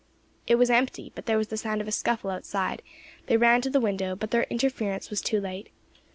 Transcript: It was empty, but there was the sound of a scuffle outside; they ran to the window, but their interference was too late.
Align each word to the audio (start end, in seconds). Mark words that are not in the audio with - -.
It 0.47 0.55
was 0.55 0.71
empty, 0.71 1.11
but 1.13 1.27
there 1.27 1.37
was 1.37 1.49
the 1.49 1.57
sound 1.57 1.79
of 1.79 1.87
a 1.87 1.91
scuffle 1.91 2.31
outside; 2.31 2.81
they 3.27 3.37
ran 3.37 3.61
to 3.61 3.69
the 3.69 3.79
window, 3.79 4.15
but 4.15 4.31
their 4.31 4.47
interference 4.49 5.11
was 5.11 5.21
too 5.21 5.39
late. 5.39 5.69